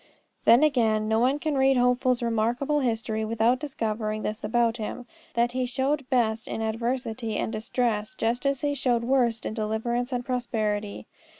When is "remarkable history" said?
2.23-3.23